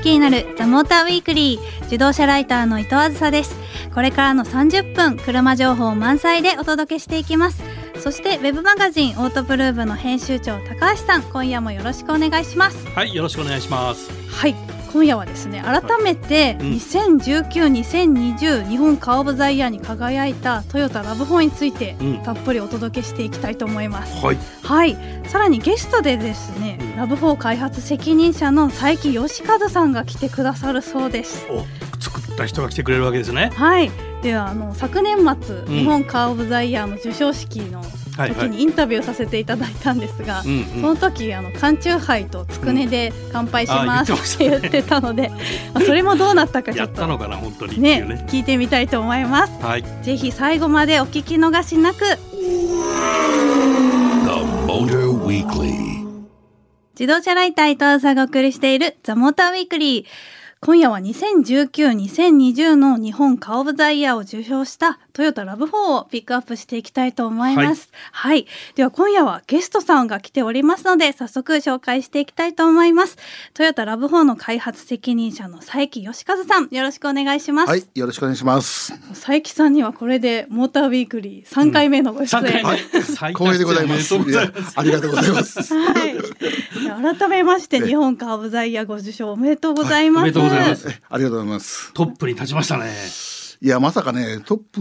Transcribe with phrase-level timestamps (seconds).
[0.00, 3.54] 好きになるザモーターウィークリー自動車ライターの伊藤あずさです。
[3.94, 7.62] これからの30分車情報満載でお届けしていきます。
[7.98, 12.88] そしてウェブマガジンオートプルーブの編集長高橋さん今夜もよろしくお願いします。
[12.88, 14.10] はいよろしくお願いします。
[14.30, 24.96] はい今夜はですね改めて2019-2020日本カー・オブ・ザ・イヤーに輝いたトヨタラブ4についてたっぷりお届けしていきたいと思います、はい、はい、
[25.28, 31.46] さらにゲストでですね、うん、ラブ4開発責任者の佐伯義和さんが来てくださるそうです。
[31.50, 31.64] お
[32.00, 33.50] 作った人が来てくれるわけですね。
[33.54, 33.90] はい。
[34.22, 37.82] ではあの昨年末、うん、日本カー・オブ・ザ・イヤーの授賞式の
[38.28, 45.40] 時にインタビューさせていただいたんですが、はいはい、その時あの缶チューハイとつくねで乾杯しますって言ってたので、う んま
[45.74, 52.04] あ、それもどうなったかちょっとのかな本当にね、ね、聞いてみたいと思います、はい、ぜひ最後までお聞き逃しなく。
[56.98, 60.04] 自動車ライター伊藤さんがお送りしているザモーターウィークリー
[60.62, 73.16] 今夜は2019-2020の日本カーオブザイヤーを受賞したトヨタラブ4をピックアップしていきたいと思います、はい、はい、では今夜はゲストさんが来ておりますので早速紹介していきたいと思います。
[73.54, 77.70] トヨタラブ4の開発責任者の佐伯義和さんよろしくお願いします。
[77.70, 78.92] はいよろしくお願いします。
[79.08, 82.78] 佐伯さんにはこれでモーターウィークリー3回目のご出演、うん、はい、
[83.32, 84.14] 光栄でございます。
[84.76, 85.74] ありがとうございます。
[85.74, 86.16] はい。
[87.16, 91.02] 改めまして日本カーブザイヤーご受賞おめでとうございます、はい、ございます。
[91.08, 91.92] ありがとうございます。
[91.92, 92.90] トップに立ちましたね。
[93.62, 94.80] いやまさかねトップ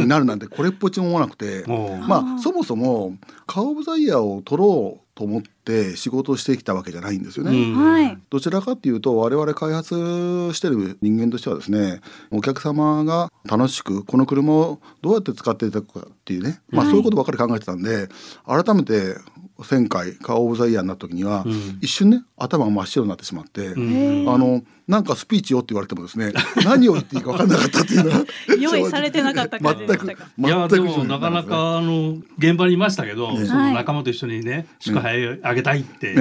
[0.00, 1.64] になるなんてこれっぽっちも思わなくて。
[1.68, 7.52] まあそもそもカー・オブ・ザ・イヤーを取ろうと思って仕事をしてきたわけじゃないんですよね。
[7.52, 18.08] うん、どちらかっていうと我々開発してる人間としてはですねお客様が楽しくこの車をどうやって使っていただくかっていうね、まあ、そういうことばかり考えてたんで、
[18.46, 19.16] 改めて
[19.62, 26.32] 1000回カー・オブ・ザ・イヤーになった時には、うん、一瞬ね頭が真っ白になってしまって、うん、あのなんかスピーチをって言われてもですね
[26.64, 28.24] 何を言っていいか分かんなかったっていうのは
[28.60, 30.26] 用意されてなかった感じでしたか？
[30.38, 36.14] いやでもなかなかあの現場にいましたけど、ね、その仲間と一緒にね祝杯あげたいって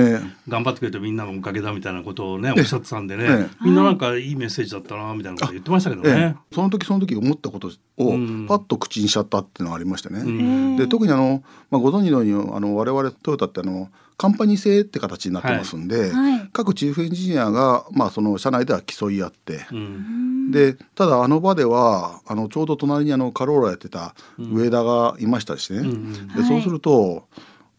[0.47, 13.89] 頑張ってくれてみんなのおかげだみたいなことをねおっしゃってたんでね、ね、みんななんかいいメッセージだったなみたいなこと言ってましたけどね、その時その時思ったことをパッと口にしちゃったっていうのがありましてね、で特にあの、まあ、ご存知のようにあの我々トヨタってあの
[14.21, 27.23] カンパニー制って形になってますんで、はい、各チーフエンジニアが、まあ、その社内では競い合って、うん、でただあの場ではあのちょうど隣にあのカローラやってた上田がいましたしね、うん、でそうすると、はい、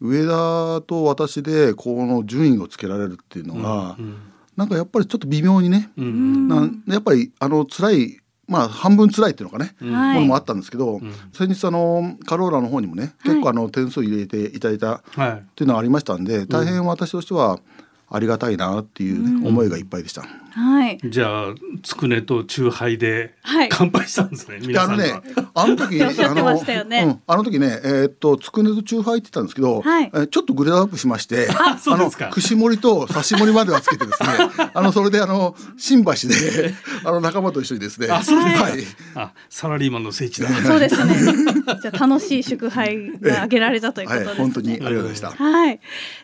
[0.01, 4.17] 上田と私でこの順位をつけられるっていうのが、うん、
[4.57, 8.19] なんかやっぱりちょっと微妙にね、うん、なやっぱりあの辛い
[8.53, 11.01] まあ半分辛いっていうのかね、ものもあったんですけど、
[11.33, 15.01] 先日あのカローラの方にもね結構あの点数入れていただいたっ
[15.55, 17.59] ていうのがありましたんで、大変私としては
[18.09, 20.23] ありがたいなっていう、ね思いがいっぱいでした。
[20.55, 20.99] はい。
[21.03, 23.33] じゃあつくねとチューハイで
[23.69, 24.59] 乾杯したんですね。
[24.61, 25.21] 皆さんあのね、
[25.55, 34.29] あの時 あの、うん、あの時ね、えー、っとつくねとチューハイって言ったんですけど、はい、えー、ちょっとグレードアップしまして、ああの串盛りと刺し盛りまではつけてですね、
[34.73, 38.73] あのそれであの新橋で あの仲間と一緒にですね、あそうですはい。
[39.15, 40.49] あサラリーマンの聖地だ。
[40.49, 41.15] そうですね。
[41.81, 45.29] じゃあ楽しい祝杯が挙げられたということです、ねはい、本当にありがとうございました。
[45.31, 45.79] はい。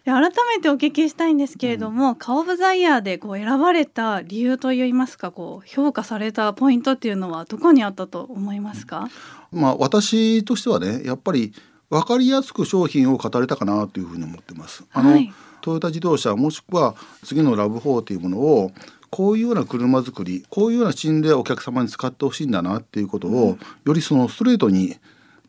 [0.05, 9.09] で改めてお聞きしたいんですけれども、うん、カオブザイヤーでこう選ばれた理由といいますかこう評価されたポイントっていうのはどこにあったと思いますか、
[9.51, 11.53] まあ、私としてはねやっぱり
[11.89, 14.83] 分かりやすく商品を語れたかなというふうに思ってます。
[14.93, 18.71] あの、はい、トヨタ自動車もしくは次のラブ4というものを
[19.09, 24.97] こういうような車作りこういうような視点でお客様に使ってほしいんだなっていうことを、よりそのストレートに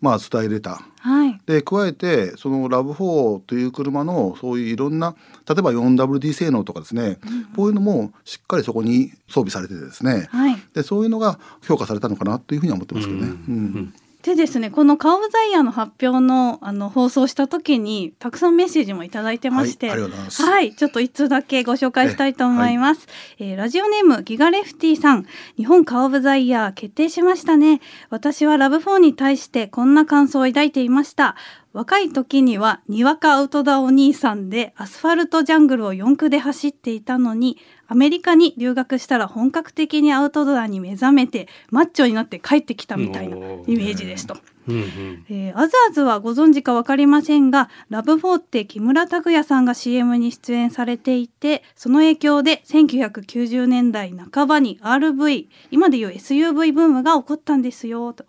[0.00, 5.14] まあ伝えれた、はい、で加えてそのラブ4という車のそういういろんな
[5.48, 13.26] 例えば 4WD 性能とかですね、うん、こういうのもしっかりそこに装備されててですね、はい、でそういうのが評価されたのかなというふうには思ってますけどね。
[13.26, 23.08] うん、うんでですねこのカーブザイヤーの発表のあの放送した時にたくさんメッセージも頂いてまして、はい、はい、ちょっと一通だけご紹介したいと思います、
[23.38, 25.26] え、はい、えー、ラジオネームギガレフティさん。
[25.56, 27.80] 日本カー・オブ・ザ・イヤー決定しましたね。
[28.10, 31.36] 私はラブ4に対してこんな感想を抱いていました
[31.72, 44.36] 若い時にはにわかアウトドアお兄さんでアスファルトジャングルを四駆で走っていたのにアメリカに留学したら本格的にアウトドアに目覚めてマッチョになって帰ってきたみたいなイメージですと。
[44.68, 58.24] うんうん、えー、アザーズはご存知か分かりませんがラブフォーって木村拓哉さんが CM に出演されていてその影響で1990年代半ばに RV 今でいう SUV ブームが起こったんですよと。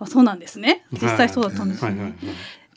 [0.00, 0.84] あそうなんですね。
[0.90, 1.90] 実際そうだったんですね。
[1.90, 2.36] はいはいはいはい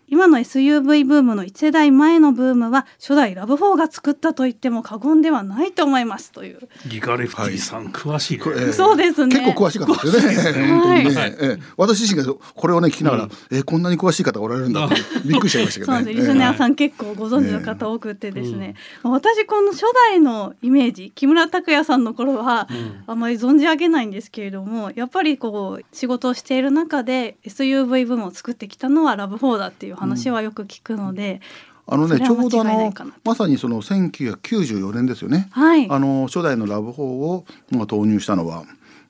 [0.09, 6.69] 今の SUV ブームの1世代前のブームは初代ラブ4が作ったと言っても過言ではないと思いますという。
[6.88, 8.44] ギガレフティさん、はい、詳しい、ね。
[8.45, 9.36] えー、そうですね。
[9.36, 10.68] 結構詳しかったですよね。
[10.69, 14.95] 本当にね、はい、えー、私自身がこれをね聞きながら、うん、えー、こんなに詳しい方おられるんだって
[15.25, 16.13] びっくりしちゃいましたけどね。
[16.13, 22.69] リスナーさん結構ご存知の方多くてですね、うん、私この初代のイメージ木村拓哉さんの頃は、
[23.07, 31.41] あまり存じ上げないんですけれどもやっぱりこう仕事をしている中で SUV 部門を作ってきたのはラブ4だっていう話はよく聞くので、
[31.88, 38.63] あのねちょうどあのまさにその1994年ですよね、はい、あの初代のラブ4を、まあ、投入したのは。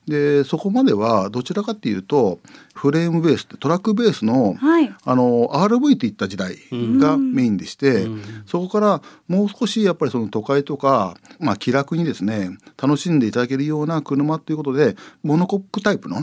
[0.08, 2.40] でそこまではどちらかっていうと
[2.78, 16.22] フレームベーストラックベースの,、はい、あの RV といった時代がメインでして、うん、そこからもう少しやっぱりその都会とか、まあ、気楽にですね楽しんでいただけるような車ということでモノコックタイプの,、あ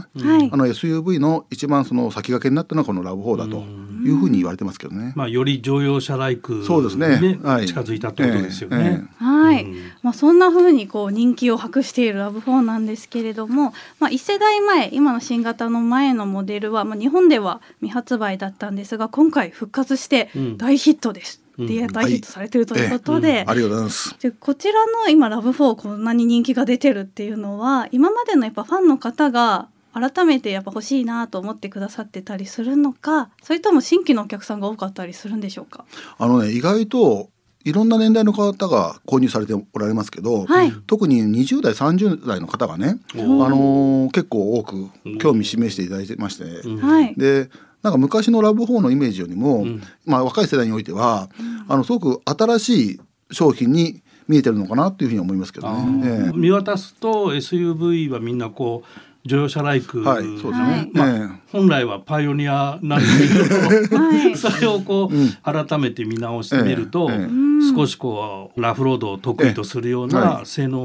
[0.56, 3.59] の SUV の一番その先駆けになったのはこのラブ4だと
[4.06, 5.12] いうふうに言われてますけどね。
[5.17, 8.77] まあ、より乗用車ライク、そうですね、はい、近づいたってことですよね。
[8.77, 9.67] えーえー、はい、
[10.03, 21.43] まあ、そんなふうにこう人気を博しているラブ4なんですけれども、まあ、1世代前今の新型の前のモデルは、まあ、日本では未発売だったんですが今回復活して大ヒットです。
[21.56, 24.17] うん、で大ヒットされてるということで、はいうん、ありがとうございます。
[24.19, 35.85] でこちらの今ラブ4こんなに人気が出てるっていうのは今までのやっぱファンの方が改めてやっぱ欲しいなと思ってくださってたりするのかそれとも新規のお客さんが多かったりするんでしょうか？
[36.19, 37.31] あのね意外と
[37.64, 47.49] いろんな年代の方が購入されておられますけど、はい、特に20代30代の方がね、あのー、結構多く興味示していただいてまして、ね、で
[47.82, 53.00] なんか昔のラブ4のイメージよりも、うん、まあ、若い世代においては、うん、あのすごく新しい
[53.31, 56.08] 商品に見えてるのかなっていうふうに思いますけどね。
[56.08, 70.79] えー、見渡すと SUV はみんなこう乗用車ライク、はい、そうですね、まあ、本来はパイオニアなんですけど、はい、 それをこう、うん、改めて見直してみると、えー、少しこうラフロードを得意とするような性能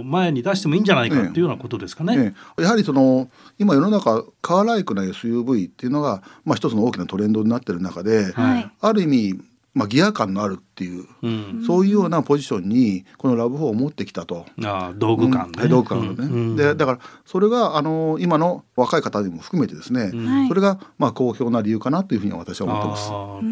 [0.00, 2.34] を前に出してもいいんじゃないかっていうようなことですかね。
[2.58, 3.28] えー、やはりその
[3.58, 9.40] 今世の中カーライクな SUV っていうのが、まあ、一つの大きなトレンドになってる中で、はい、ある意味
[9.76, 14.46] まあ、ギア感のあるっていう、うん、そういうようなポジションにこのラブ4を持ってきたと。
[14.64, 20.12] あ道具感ね、うん、道具感のね、うん、でだからそれがあの今の若い方にも含めてですね、
[20.48, 22.96] それがまあ好評な理由かなというふうに私は思ってま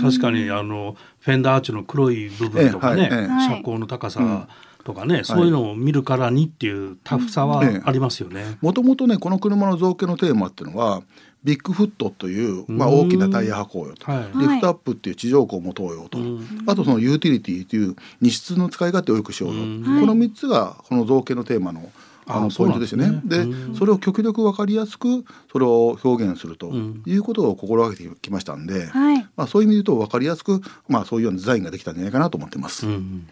[0.00, 0.18] す。
[0.18, 4.48] 確かにあのフェンダーアーチの黒い部分とかね、ええはい、車高の高さ、
[4.84, 8.58] とかね、そういうのを見るからにっていうタフさはありますよね。
[8.60, 11.02] もともとねこの車の造形のテーマっていうのは
[11.44, 16.18] ビッグフットという、まあ、大きなタイヤ運こうよと、はい、リフトアップっていう地上庫を持とうよと、
[16.66, 21.90] あとそのユーティリティという荷室の使い勝手をよくしようと、この3つがこの造形のテーマの
[22.26, 23.20] あのポイントですよね。
[23.24, 26.72] で、ね、それを極力分かりやすくそれを表現すると
[27.06, 32.86] いうことを心がけてきましたんで、はい、まあそういう意味で言うと分かりやすくまあそういうようなデザインができたんじゃないかなと思ってます。
[32.86, 33.28] うん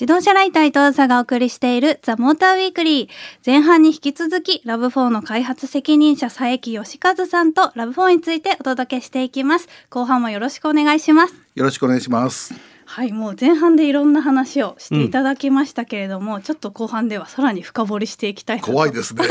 [0.00, 3.08] 自動車ライター伊藤さがお送りしているザ・モーターウィークリー。
[3.44, 9.68] 前半に引き続き、ラブ4の開発責任者佐伯義和さんとラブ4についてお届けしていきます。
[9.90, 11.34] 後半もよろしくお願いします。
[11.56, 12.78] よろしくお願いします。
[12.88, 19.26] はいもう前半でいろんな話をしていただきましたけれども、うん、ちょっと後半ではさらに深掘りしていきたい怖いですね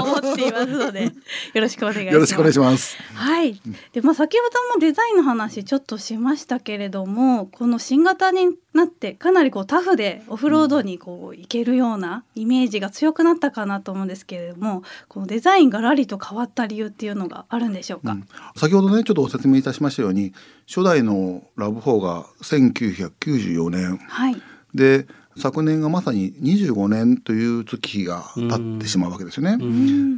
[0.00, 1.10] 思っていますのでよ
[1.54, 3.60] ろしくお願いしますよろしくお願いしますはい
[3.92, 20.32] でまあ先ほどもデザインの話ちょっとしましたけれどもこの新型になってかなりこうタフでオフロードにこう行けるようなイメージが強くなったかなと思うんですけれどもこのデザインがらりと変わった理由っていうのがあるんでしょうか、うん、先ほどねちょっとご説明いたしましたように
[20.66, 24.36] 初代のラブ4が1994年、はい、
[24.74, 25.06] で
[25.38, 29.56] 昨年がまさに25年という月日が経ってしまうわけですよね。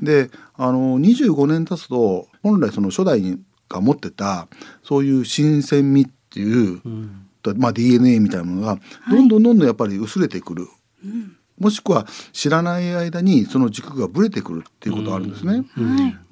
[0.02, 3.38] であの25年経つと本来その初代
[3.69, 4.49] が持ってた
[4.83, 6.80] そういう新鮮味っていう、
[7.56, 8.78] まあ、DNA みたいなものが
[9.11, 10.62] どんどんどんどんやっぱり薄れてくる。
[10.62, 10.70] はい
[11.61, 15.64] もしくは知らない間にその軸がぶれてくるっていうことがあるんですね。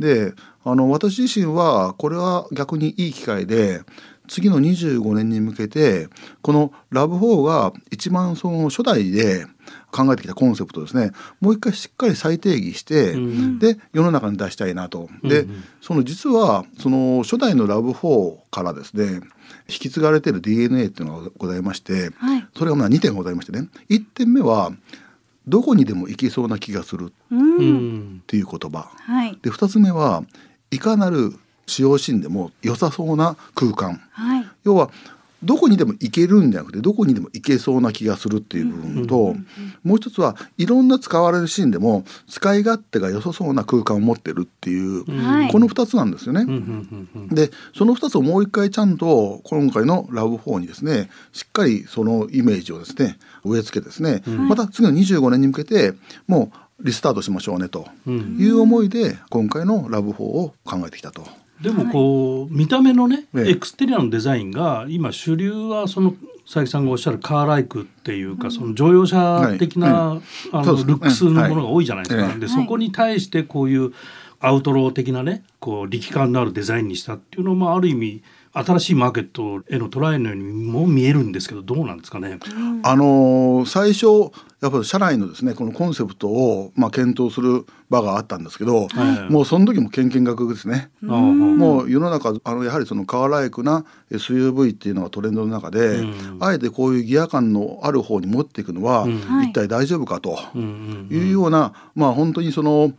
[0.01, 0.33] で
[0.65, 3.83] あの私自身はこれは逆にいい機会で
[4.29, 6.09] 次の25年に向けて
[6.43, 9.47] このラブ4が一番その初代で
[9.91, 11.13] 考えてきたコンセプトですね。
[11.41, 15.09] もう一回しっかり再定義して、うん、で世の中に出したいなと。
[15.23, 19.21] で、うん、その実はその初代のラブ4からですね
[19.69, 23.69] 引き継がれてる DNA っていうのがございまして、はい、それがまあ2点ございましてね。
[23.89, 24.73] 1点目は
[25.47, 30.23] どこにでも行けそうな気がするっていう言葉、はい、で2つ目は
[30.71, 31.35] いかなる
[31.69, 34.91] 使用シーンでも良さそうな空間、はい、要は
[35.43, 39.37] どこにでも行けるんじゃなくてどこにでも行けそうな気がするっていう部分と、
[39.85, 45.13] もう一つはいろんな使われるシーンでも使い勝手が良さそうな空間を持ってるっていう、こ
[45.61, 46.45] の2つなんですよね。
[47.31, 55.95] でその2つをもう一回ちゃんと今回のラブ4にですねしっかりそのイメージをですね植え付けてですね、また次の25年に向けて
[56.27, 61.23] もうリスタートしましょうねという思いで今回のラブ4を考えてきたと。
[61.61, 70.21] でもこう、はい、見た目のね、エクステリアのデザインが今主流はその佐伯さんがおっしゃるカーライクっていうか、その乗用車的な、はい、
[70.53, 72.39] あのルックスのものが多いじゃないですか。
[72.39, 73.93] でそこに対してこういう
[74.41, 78.23] アウトロー的なねこう力感のあるデザインにしたっていうのもある意味
[78.65, 82.39] 新しいマーケットへのトライのようにも見えるんですけどどうなんですかね。
[82.83, 84.07] あの最初
[84.61, 90.91] やっぱり社内のですねこのコンセプトをまあ検討する場があったんですけど、はい、もうその時もけんけんがくですね。
[91.01, 96.01] もう世の中あのやはりそのカーライクな SUV っていうのがトレンドの中で、
[96.41, 99.07] あえてこういうギア感のある方に持っていくのは、
[99.45, 100.37] 一体大丈夫かと
[101.11, 102.93] いうような、まあ本当にその。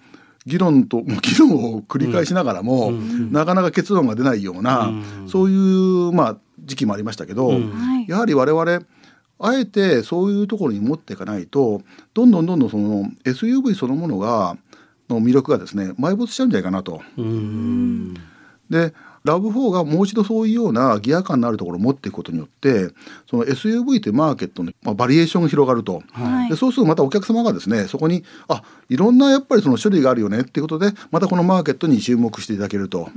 [0.49, 8.85] 議論と 議論を繰り返しながらも、うん、なかなか結論が出ないような、うん、そういうまあ時期もありましたけど、うん、やはり我々
[9.41, 11.81] あえてそういうところに持っていかないと
[12.13, 14.57] どんどんどんどんその SUV そのものが
[15.09, 17.01] の魅力がですね埋没しちゃうんじゃないかなと。
[18.69, 22.89] でラブ4がもう一度そういうようなギア感のあるところを持っていくことによって
[23.29, 33.09] その SUV というマーケットの、まあ、バリエーションが広がると、はい、でそうするとまたお客様がですねそこにあいろんなやっぱりその種類があるよねっていうことでまたこのマーケットに注目していただけると、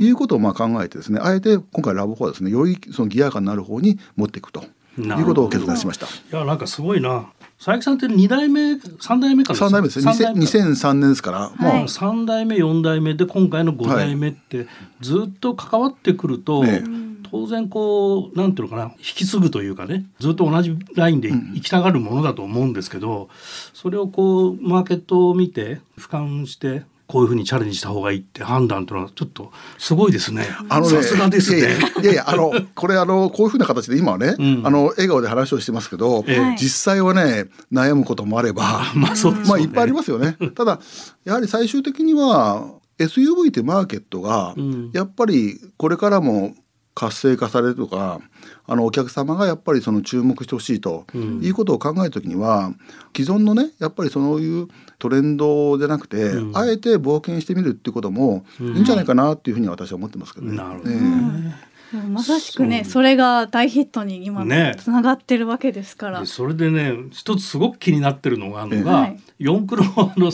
[0.00, 4.64] いうことをまあ考えてですねあえて今回ラブ4はですねよりそのギア感のある方に持っていくと
[4.98, 6.06] いうことを決断しました。
[6.06, 7.26] いやなんかすごいな
[7.64, 14.66] 佐伯さんって2代目3代目かな？3代目です2003年ですから、はい、もう3代目4代目で今回の5代目って
[15.00, 16.82] ずっと関わってくると、はい、
[17.30, 18.92] 当然こうなんていうのかな？
[18.98, 23.28] 引き継ぐというかねずっと同じラインで行きたがるものだと思うんですけど、
[23.72, 30.46] それをこうマーケットを見て俯瞰してこういうふうにチャレンジした方がいいって判断というのはちょっとすごいですね。
[30.68, 31.76] あのさすがですね。
[32.02, 40.36] いやいやあのこれあのこういうふうな形で今はね、うん、あの笑顔で話をしてますけど、えー、実際はね悩むこともあれば、まあそう、ね、まあいっぱいありますよね。
[40.54, 40.80] ただ
[41.24, 42.66] やはり最終的には
[42.98, 44.54] SUV ってマーケットが
[44.92, 46.54] やっぱりこれからも
[46.94, 48.20] 活性化されるとか
[48.66, 52.72] あのお客様がやっぱりその注目してほしいということを考える時には、
[53.16, 54.68] 既存のねやっぱりそういう
[54.98, 60.56] トレンドじゃなくて、うん、あえて冒険してみるっていうこともいいんじゃないかなっていうふうに私は思ってますけどね。
[60.56, 60.90] なるほど。
[60.90, 61.72] ね
[62.08, 64.46] まさしくねそれが大ヒットに今
[64.76, 70.30] つながってるわけですから、ね、それでね一つすごく気になってるのがあのが、四駆のあの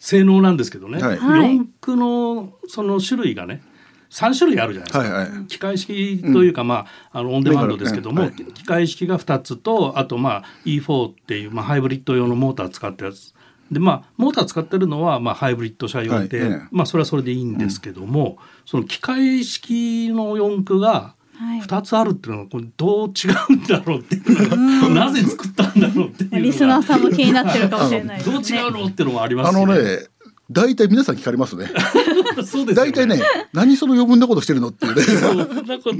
[0.00, 3.62] 性能なんですけどね、はい、四駆のその種類がね
[4.10, 13.34] 3種類あるじゃないですか、はいはい、機械式というか、まあ、あのオンデマンドですけども、はい、機械式が2つとあと、まあ、E4 っていう、まあ、ハイブリッド用のモーター使ったやつ。
[13.70, 29.62] でまあモーター使ってるのは、まあ、ハイブリッド車用で、はい、まあ、それはそれでいいんですけども、うん、その機械式の四駆が2つあるっていうのはこれどう違うんだろうっていうなぜ作ったんだろうっていうリスナーさんも気になってるかもしれない、 ね、どう違うのっていうのもありますね。
[29.62, 29.80] あのね
[30.50, 31.66] 大体皆さん聞かれますね。
[32.42, 33.20] そうです、ね、大体ね、
[33.52, 35.02] 何その余分なことしてるのっていうね。
[35.02, 35.90] そんなこと。
[35.92, 35.94] い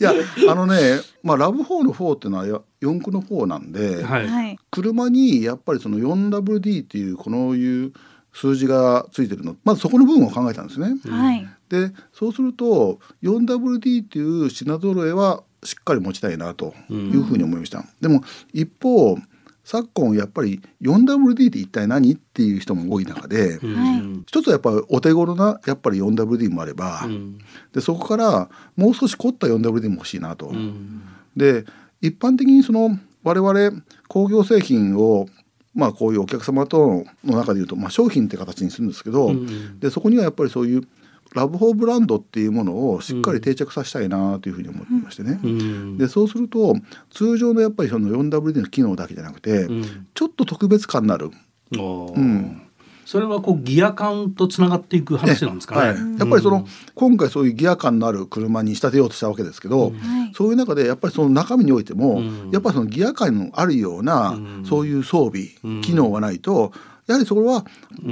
[0.00, 0.12] や、
[0.48, 7.92] あのね、まあラブ4の4っていうのは四駆の4なんで、はい、車にやっぱりその 4WD っていうこのいう
[8.34, 10.96] 数字がついてるの、まずそこの部分を考えたんですね。
[11.08, 17.78] はい、で、そうすると 4WD っていう品揃えはしっかり持ちたいなというふうに思いました。
[17.78, 19.18] うん、でも一方
[19.68, 27.38] 昨今やっぱり 4WD って一体何っていう人も多い中で、うん、一つはやっぱりお手頃なやっぱり 4WD もあれば、うん、
[27.74, 30.46] でそこからもう少し凝った 4WD も欲しいなと。
[30.46, 31.02] うん、
[31.36, 31.66] で
[32.00, 35.28] 一般的にその我々工業製品を
[35.74, 39.32] まあこういうお客様との中でいうと、まあ、商品って形にするんですけど、
[39.80, 40.88] でそこにはやっぱりそういう
[41.34, 46.74] ラブホーブランドっていうものをしっかり定着させたいなというふうに思ってましてね、うん、でそうすると
[47.10, 51.30] 通常のやっぱりその 4WD の機能だけじゃなくて、うん、ちょっと特別感のある。
[51.72, 51.76] う
[52.20, 52.62] ん。
[53.08, 55.88] それはこうギア感とつながっていく話なんですかね。
[55.92, 59.94] はい、やっぱりその、今回そういうギア感のある車に仕立てようとしたわけですけど、
[60.34, 62.20] そういう中でやっぱりその中身においても、
[62.52, 66.72] やっぱりそのギア感のあるような、そういう装備、機能がないと
[67.08, 67.64] やはりそれは、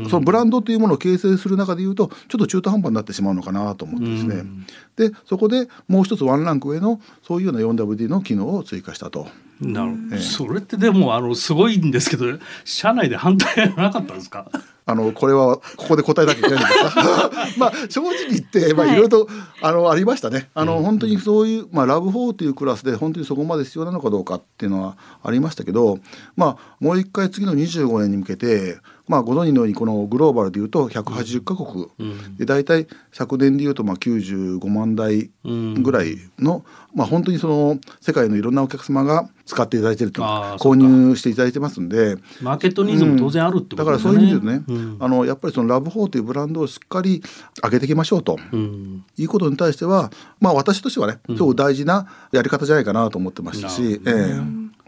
[0.09, 4.45] そのブランドというものを形成する中でいうとちょっと中途半端になってしまうのかなと思ってですね、
[4.97, 9.29] でそこでもう一つワンランク上のそういうような 4WD の機能を追加したと。
[9.61, 12.27] なる、えー、それってでもあのすごいんですけど
[12.67, 14.51] 社内で反対はなかったんですか？
[14.89, 17.31] あのこれはここで答えなきゃいけないんですか？
[17.59, 18.91] まあ正直言ってまあい。
[18.93, 19.29] ろいろと、
[19.63, 20.51] あのありましたね。
[20.55, 25.99] あの、本当にそういう、まあ、ラブ4というクラスで本当にそこまで必要なのかどうかっていうのはありましたけど
[26.37, 42.17] まあもう一回次の25年に向けてまあ、ご存知のようにこのグローバルでいうと180か国、うん、で大体昨年でいうとまあ95万台ぐらいの、まあ、本当にその世界のいろんなお客様が使っていただいていると購入していただいてますんで。
[42.43, 47.23] マーケットニーズも当然あるってことですね、うん、だからそういう意味でね、うん、あのやっぱりそのラブ4というブランドをしっかり
[47.63, 48.39] 上げていきましょうと、
[49.17, 50.11] いうことに対しては、
[50.41, 54.35] まあ、私としてはねすごく大事なやり方じゃないかなと思ってましたし、ええ、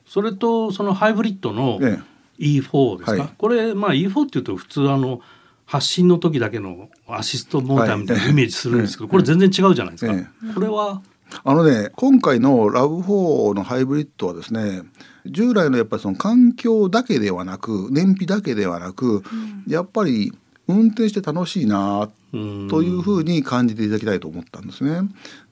[0.07, 5.21] それとそのハイブリッドの、ええ E4 ですか、はい、これまあ E4 っていうと普通あの
[5.67, 10.15] 発信の時だけのアシストモーターみたいなイメージするんですけど、はい、これ全然違うじゃないですか、
[10.55, 11.03] これは？
[11.45, 14.83] あのね今回のラブ4のハイブリッドはですね
[15.27, 20.33] 従来のやっぱりその環境だけではなく燃費だけではなく、うん、やっぱり
[20.67, 25.09] 運転して楽しいなというふうに感じていただきたいと思ったんですね。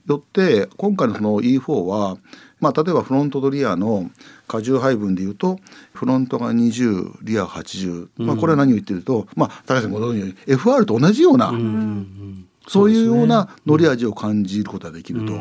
[0.07, 2.17] よって今回のその E4 は
[2.59, 4.09] まあ、例えばフロントとリアの
[4.51, 5.59] 荷重配分でいうと
[5.93, 11.53] フロントが20リア80、まあ、これは何を言ってると、まあ、高橋さんご存知のように FR と同じような、
[12.67, 15.33] そういうような乗り味を感じることができると。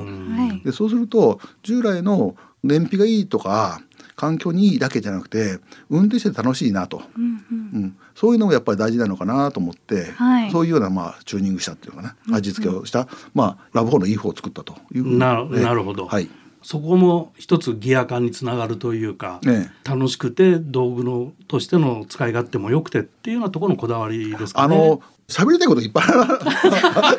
[0.65, 3.81] でそうすると従来の燃費がいいとか
[4.17, 5.59] 環境にいいだけじゃなくて
[5.91, 7.45] 運転して楽しいなと、うん、
[7.75, 12.17] うん、そういうのもやっぱり大事なのかなと思って、はい、そういうようなまあチューニングしたっていうかな。
[12.33, 16.29] 味付けをした、うんうん、まあ、ラブホのいい方を作ったというななるほど、はい、
[16.67, 24.75] そこも一つギア感につながるというか、ね、楽しくて道具のとしての使い勝手も良くてっていうようなところのこだわりですかね。
[24.75, 26.05] あの喋りたいこといっぱい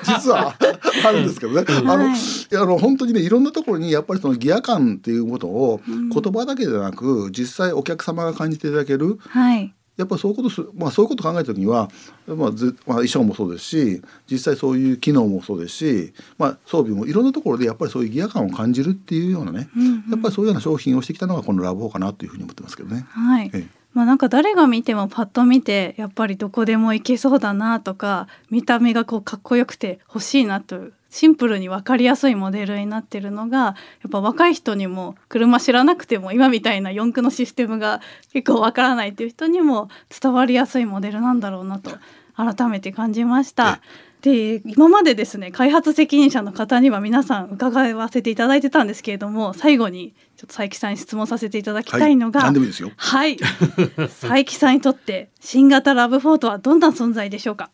[0.03, 0.53] 実は
[1.05, 11.89] あるんですけどね、うん、あの、はい、あの本当にねいろんなところにやっぱりそのギア感っていうことを言葉だけでなく、実際お客様が感じていただける、はい、やっぱそういうことすまあ、そういうこと考えた時には、
[12.27, 23.05] まあずまあ、衣装もそうですし実際そういう機能もそうですし、まあ、装備もいろんなところでやっぱりそういうギア感を感じるっていうようなね、うんうん、やっぱりそういうような商品をしてきたのがこのラボかなというふうに思ってますけどね。
[23.09, 23.77] はい、ええ。
[23.93, 33.73] まあ、なんか誰が見てもパッと見てやっぱりどこでも行けそうだなとか見た目がこうかっこよくて欲しいなとシンプルに分かりやすいモデルになってるのがや
[34.07, 38.01] っぱ若い人にも車知らなくても今みたいな四駆のシステムが
[38.33, 39.89] 結構分からないっていう人にも
[40.21, 41.89] 伝わりやすいモデルなんだろうなと
[42.35, 43.81] 改めて感じました。
[44.21, 52.53] で今までですね開発責任者の方には皆さん伺わせていただいてたんですけれども最後にちょっと佐伯さんに質問させていただきたいのが、はい、
[52.95, 53.37] はい。
[53.37, 57.71] 佐伯さんにとって新型ラブフォートはどんな存在でしょうか？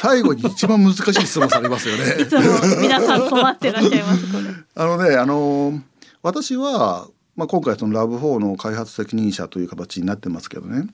[0.00, 2.22] 最後に一番難しい質問されますよね。
[2.22, 2.42] いつも
[2.80, 4.24] 皆さん困ってらっしゃいます。
[4.74, 5.80] あのね、あの
[6.22, 10.88] 私はまあ今回そのラブ4の開発責任者という形になってますけどね。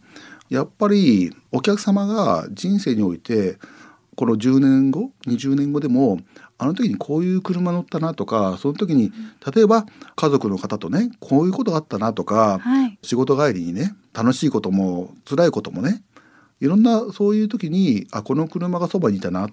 [0.49, 3.59] やっぱりお客様が人生において
[4.15, 6.19] この10年後20年後でも
[6.59, 9.13] あの時にこういう車乗ったなとかその時に
[9.55, 16.03] 例えば家族の方とねこういうことがあったなとか、はい、仕事帰りにね楽しいことも辛いこともね
[16.61, 19.47] いろんなそういう時にあこの車がそばにいたな。
[19.47, 19.51] っ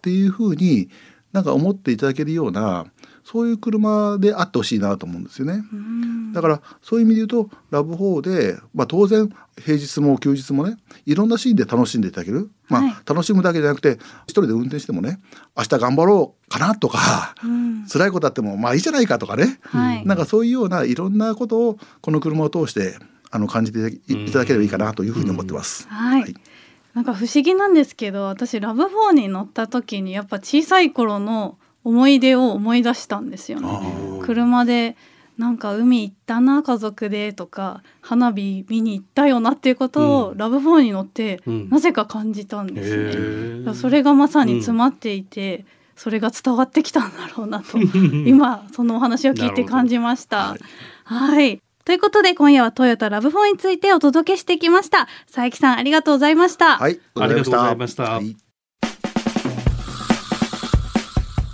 [0.00, 0.88] ていうふうに
[1.32, 2.86] なんか思っていただけるような
[3.24, 5.62] そういう車であってほしいなと思うんですよね。
[6.32, 15.20] だからそういう意味で言うとラブ4で、まあ、当然平日も休日もねいろんなシーンで楽しんでいただける、まあ、はい、楽しむだけじゃなくて一人で運転してもね
[15.56, 22.96] 明日頑張ろうかなとか、うん、辛いことあってもまあいいじゃないかとかね、はい、なんかそういうようないろんなことをこの車を通して
[23.30, 25.86] あの感じていただければいいかなというふうに思ってます。
[25.88, 26.34] はい、はい。
[26.94, 33.68] なんか不思議なんですけど私ラブ4に乗った時にやっぱ小さい頃の思い出を思い出したんですよね。
[34.22, 34.96] 車で
[35.38, 43.74] なんか海行ったな家族でとか花火見に行ったよなっていうことを、ラブ4に乗ってなぜか感じたんですね。
[43.74, 45.64] それがまさに詰まっていて、
[45.94, 50.56] それが伝わってきたんだろうなと今そのお話を聞いて感じました。
[51.04, 55.06] はいということで今夜はトヨタラブフォーについてお届けしてきました。
[55.24, 56.76] 佐伯さんありがとうございました。
[56.76, 58.20] はいありがとうございました、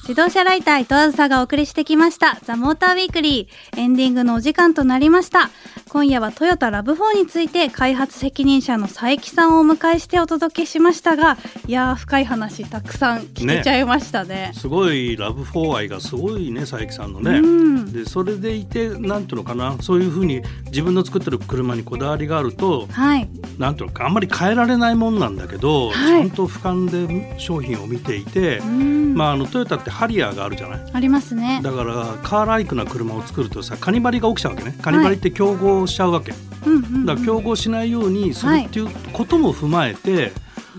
[0.07, 2.39] 自動車ライター伊藤あずさがお送りしてきました。
[2.43, 3.81] ザ・モーターウィークリー。
[3.81, 5.51] エンディングのお時間となりました。
[5.95, 11.39] 今夜はトヨタラブ4について開発責任者の佐伯さんをお迎えしてお届けしましたが
[11.69, 19.77] いや深い話たくさん聞けちゃいましたね、ね、すごいラブ4愛がすごいね佐伯さんのね、うん、でそれでいてなんていうのかな。
[19.81, 30.81] そういうふうに自分の作ってる車にこだわりがあると、はい、なんていうのかあんまり変えられないもんなんだけど、はい、ちゃんと俯瞰で商品を見ていて、まああのトヨタってハリアーがあるじゃない？
[30.93, 40.33] ありますねだからカーライクな車を作るとさカニバリが起きちゃうわけねカニバリって競合しちゃうわけ、はい、だから競合しないようにするっていうことも踏まえて、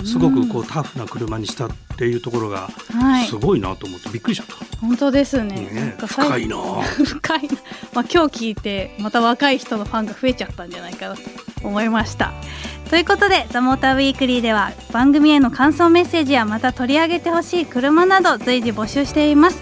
[0.04, 2.69] すごくこうタフな車にしたっていうところが
[3.28, 4.78] すごいなと思ってびっくりしちゃった。
[4.78, 5.56] 本当ですね。
[5.56, 6.58] ね深いな。
[7.06, 7.47] 深いな。
[7.93, 11.21] まあ今日聞いてまた若い人のファンが増えちゃったんじゃないかなと
[11.63, 12.34] 思いました。
[12.89, 19.62] ということで「ザ・モーターウィークリーでは番組への感想メッセージやまた取り上げてほしい車など随時募集しています。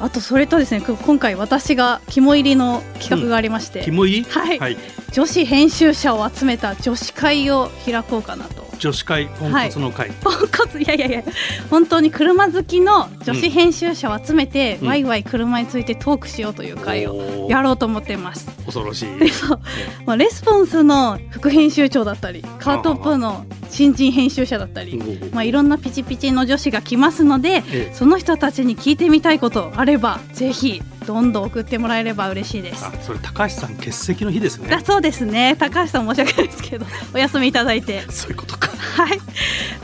[0.00, 4.26] あとそれとですね今回私が肝入りの企画がありまして、うん、肝入り？
[4.28, 4.76] はい、はい、
[5.12, 11.22] 女子編集者を集めた女子会を開こうかなと女子会ポンコツの会、ポンコツいやいやいや。
[11.70, 18.46] 本当に車好きの女子編集者を集めて、うん、ワイワイ車についてトークしようという会をやろうと思ってます。
[18.66, 19.28] 恐ろしい。
[19.32, 19.60] そう、
[20.04, 32.84] まあ、レスポンスの副編集長だったりカートップの新人編集者だったりまあ、いろんなピチピチの女子が来ますので、その人たちに聞いてみたいことあればぜひどんどん送ってもらえれば嬉しいです。
[33.02, 34.80] それ高橋さん欠席の日ですね。
[34.84, 35.56] そうですね。
[35.58, 38.02] 高橋さん申し訳ないですけどお休みいただいて。
[38.10, 39.18] そういうことかはい。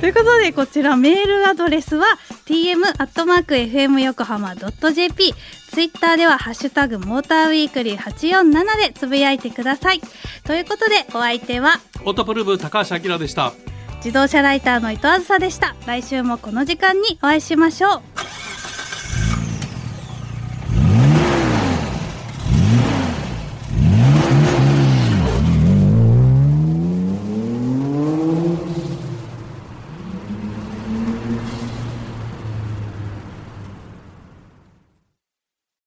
[0.01, 2.07] ということでこちらメールアドレスは
[2.46, 5.35] tm アットマーク fm 横浜ドット jp
[5.73, 8.53] ツイッターではハッシュタグモーターウィークリー847
[8.88, 10.01] でつぶやいてください。
[10.44, 13.53] ということでお相手はオートプルーブ高橋明でした。
[13.96, 15.75] 自動車ライターの伊藤あずさでした。
[15.87, 18.30] 来週もこの時間にお会いしましょう